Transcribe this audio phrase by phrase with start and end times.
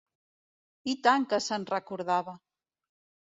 [0.93, 2.33] I tant que se'n recordava!